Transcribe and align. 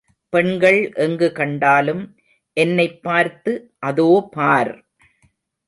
பெண்கள் 0.33 0.93
எங்கு 0.95 1.31
கண்டாலும், 1.31 2.01
என்னைப் 2.57 3.03
பார்த்து, 3.03 3.53
அதோ 3.79 4.27
பார்! 4.31 4.73